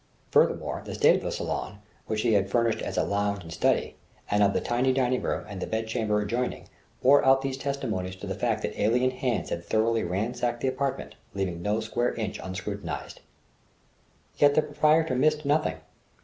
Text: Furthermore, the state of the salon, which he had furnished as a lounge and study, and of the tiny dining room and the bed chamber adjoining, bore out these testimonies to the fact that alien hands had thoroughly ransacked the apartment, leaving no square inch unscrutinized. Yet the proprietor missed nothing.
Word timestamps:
Furthermore, 0.31 0.81
the 0.83 0.95
state 0.95 1.17
of 1.17 1.21
the 1.21 1.31
salon, 1.31 1.77
which 2.07 2.21
he 2.21 2.33
had 2.33 2.49
furnished 2.49 2.81
as 2.81 2.97
a 2.97 3.03
lounge 3.03 3.43
and 3.43 3.53
study, 3.53 3.97
and 4.31 4.41
of 4.41 4.51
the 4.53 4.59
tiny 4.59 4.91
dining 4.93 5.21
room 5.21 5.45
and 5.47 5.61
the 5.61 5.67
bed 5.67 5.85
chamber 5.85 6.19
adjoining, 6.19 6.67
bore 7.03 7.23
out 7.23 7.43
these 7.43 7.55
testimonies 7.55 8.15
to 8.15 8.25
the 8.25 8.33
fact 8.33 8.63
that 8.63 8.81
alien 8.81 9.11
hands 9.11 9.51
had 9.51 9.63
thoroughly 9.63 10.03
ransacked 10.03 10.61
the 10.61 10.67
apartment, 10.67 11.13
leaving 11.35 11.61
no 11.61 11.79
square 11.79 12.15
inch 12.15 12.39
unscrutinized. 12.39 13.19
Yet 14.37 14.55
the 14.55 14.63
proprietor 14.63 15.13
missed 15.13 15.45
nothing. 15.45 15.77